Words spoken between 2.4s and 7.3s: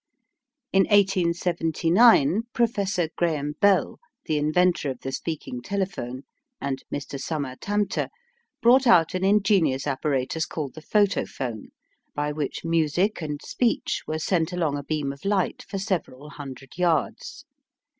Professor Graham Bell, the inventor of the speaking telephone, and Mr